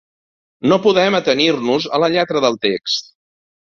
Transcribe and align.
No 0.71 0.79
podem 0.85 1.19
atenir-nos 1.19 1.89
a 1.97 2.03
la 2.07 2.13
lletra 2.19 2.45
del 2.49 2.63
text. 2.69 3.19